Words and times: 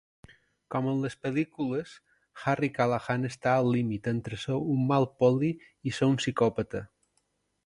Com 0.75 0.87
en 0.91 1.01
les 1.03 1.17
pel·lícules, 1.25 1.91
Harry 2.45 2.69
Callahan 2.79 3.29
està 3.31 3.53
al 3.59 3.71
límit 3.77 4.11
entre 4.15 4.43
ser 4.47 4.59
un 4.77 4.89
mal 4.95 5.09
poli 5.23 5.53
i 5.93 5.97
ser 6.01 6.11
un 6.15 6.19
psicòpata. 6.25 6.87